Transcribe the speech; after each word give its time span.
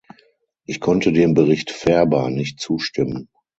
Ich 0.65 0.79
konnte 0.79 1.11
dem 1.11 1.35
Bericht 1.35 1.69
Ferber 1.69 2.31
nicht 2.31 2.59
zustimmen. 2.59 3.29